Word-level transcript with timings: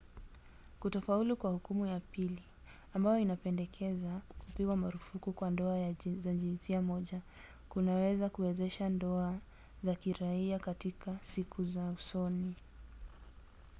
kutofaulu 0.79 1.35
kwa 1.35 1.51
hukumu 1.51 1.85
ya 1.85 1.99
pili 1.99 2.43
ambayo 2.93 3.19
inapendekeza 3.19 4.21
kupigwa 4.29 4.77
marufuku 4.77 5.31
kwa 5.33 5.49
ndoa 5.51 5.93
za 6.23 6.33
jinsia 6.33 6.81
moja 6.81 7.21
kunaweza 7.69 8.29
kuwezesha 8.29 8.89
ndoa 8.89 9.37
za 9.83 9.95
kiraia 9.95 10.59
katika 10.59 11.17
siku 11.25 11.63
za 11.63 11.85
usoni 11.89 12.55